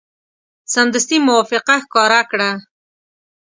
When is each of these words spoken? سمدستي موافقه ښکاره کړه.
سمدستي 0.73 1.17
موافقه 1.27 1.75
ښکاره 1.83 2.21
کړه. 2.31 2.51